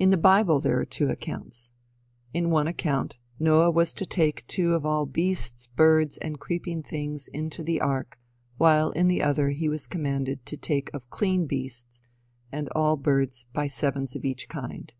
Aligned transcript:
In 0.00 0.10
the 0.10 0.16
bible 0.16 0.58
there 0.58 0.80
are 0.80 0.84
two 0.84 1.10
accounts. 1.10 1.74
In 2.32 2.50
one 2.50 2.66
account, 2.66 3.18
Noah 3.38 3.70
was 3.70 3.94
to 3.94 4.04
take 4.04 4.44
two 4.48 4.74
of 4.74 4.84
all 4.84 5.06
beasts, 5.06 5.68
birds, 5.68 6.16
and 6.16 6.40
creeping 6.40 6.82
things 6.82 7.28
into 7.28 7.62
the 7.62 7.80
ark, 7.80 8.18
while 8.58 8.90
in 8.90 9.06
the 9.06 9.22
other 9.22 9.50
he 9.50 9.68
was 9.68 9.86
commanded 9.86 10.44
to 10.46 10.56
take 10.56 10.92
of 10.92 11.08
clean 11.08 11.46
beasts, 11.46 12.02
and 12.50 12.68
all 12.74 12.96
birds 12.96 13.46
by 13.52 13.68
sevens 13.68 14.16
of 14.16 14.24
each 14.24 14.48
kind. 14.48 14.92